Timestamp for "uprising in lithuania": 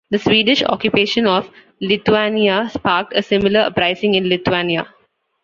3.59-4.87